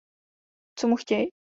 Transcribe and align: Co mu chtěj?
Co 0.75 0.87
mu 0.87 0.95
chtěj? 0.95 1.29